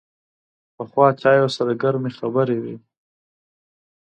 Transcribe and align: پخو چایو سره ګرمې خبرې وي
پخو 0.75 1.03
چایو 1.21 1.47
سره 1.55 1.73
ګرمې 1.81 2.11
خبرې 2.19 2.57
وي 2.63 2.75